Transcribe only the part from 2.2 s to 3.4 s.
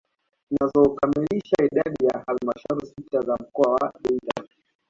halmashauri sita za